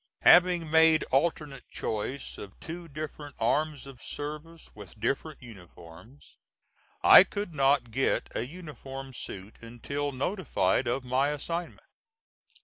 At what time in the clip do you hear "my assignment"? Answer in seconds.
11.03-11.85